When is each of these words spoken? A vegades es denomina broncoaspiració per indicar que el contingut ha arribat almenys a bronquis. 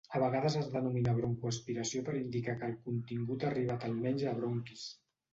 A 0.17 0.19
vegades 0.21 0.53
es 0.59 0.69
denomina 0.75 1.11
broncoaspiració 1.17 2.01
per 2.07 2.15
indicar 2.19 2.55
que 2.61 2.65
el 2.69 2.73
contingut 2.87 3.45
ha 3.45 3.47
arribat 3.51 3.85
almenys 3.91 4.25
a 4.33 4.35
bronquis. 4.41 4.87